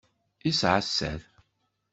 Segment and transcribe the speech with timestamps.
[0.45, 1.21] Yesεa sser.